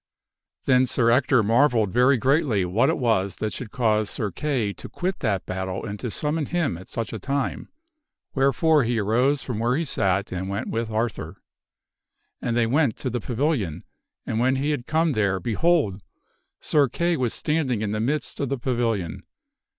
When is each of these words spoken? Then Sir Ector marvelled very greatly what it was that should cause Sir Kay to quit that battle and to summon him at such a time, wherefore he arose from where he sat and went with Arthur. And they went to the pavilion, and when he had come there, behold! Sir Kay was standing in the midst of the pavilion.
Then 0.65 0.87
Sir 0.87 1.11
Ector 1.11 1.43
marvelled 1.43 1.91
very 1.91 2.17
greatly 2.17 2.65
what 2.65 2.89
it 2.89 2.97
was 2.97 3.35
that 3.35 3.53
should 3.53 3.69
cause 3.69 4.09
Sir 4.09 4.31
Kay 4.31 4.73
to 4.73 4.89
quit 4.89 5.19
that 5.19 5.45
battle 5.45 5.85
and 5.85 5.99
to 5.99 6.09
summon 6.09 6.47
him 6.47 6.75
at 6.75 6.89
such 6.89 7.13
a 7.13 7.19
time, 7.19 7.69
wherefore 8.33 8.83
he 8.83 8.97
arose 8.97 9.43
from 9.43 9.59
where 9.59 9.75
he 9.75 9.85
sat 9.85 10.31
and 10.31 10.49
went 10.49 10.69
with 10.69 10.89
Arthur. 10.89 11.43
And 12.41 12.57
they 12.57 12.65
went 12.65 12.95
to 12.97 13.11
the 13.11 13.21
pavilion, 13.21 13.83
and 14.25 14.39
when 14.39 14.55
he 14.55 14.71
had 14.71 14.87
come 14.87 15.11
there, 15.11 15.39
behold! 15.39 16.01
Sir 16.59 16.89
Kay 16.89 17.15
was 17.15 17.31
standing 17.35 17.83
in 17.83 17.91
the 17.91 17.99
midst 17.99 18.39
of 18.39 18.49
the 18.49 18.57
pavilion. 18.57 19.21